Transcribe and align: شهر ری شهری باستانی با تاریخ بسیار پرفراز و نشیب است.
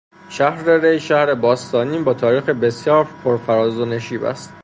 شهر 0.29 0.69
ری 0.77 0.99
شهری 0.99 1.35
باستانی 1.35 1.97
با 1.99 2.13
تاریخ 2.13 2.49
بسیار 2.49 3.07
پرفراز 3.23 3.79
و 3.79 3.85
نشیب 3.85 4.23
است. 4.23 4.53